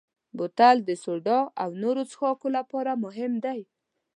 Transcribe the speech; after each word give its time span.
بوتل 0.37 0.77
د 0.83 0.89
سوډا 1.03 1.39
او 1.63 1.69
نورو 1.83 2.01
څښاکو 2.11 2.47
لپاره 2.57 2.91
مهم 3.05 3.33
دی. 3.45 3.59